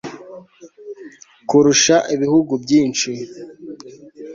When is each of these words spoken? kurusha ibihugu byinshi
kurusha 1.49 1.95
ibihugu 2.15 2.53
byinshi 2.63 3.09